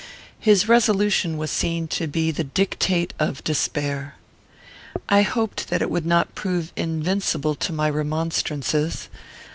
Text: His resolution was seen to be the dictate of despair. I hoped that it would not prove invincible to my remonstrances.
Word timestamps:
His 0.39 0.67
resolution 0.67 1.37
was 1.37 1.51
seen 1.51 1.87
to 1.89 2.07
be 2.07 2.31
the 2.31 2.43
dictate 2.43 3.13
of 3.19 3.43
despair. 3.43 4.15
I 5.07 5.21
hoped 5.21 5.67
that 5.67 5.83
it 5.83 5.91
would 5.91 6.07
not 6.07 6.33
prove 6.33 6.73
invincible 6.75 7.53
to 7.53 7.71
my 7.71 7.87
remonstrances. 7.87 9.09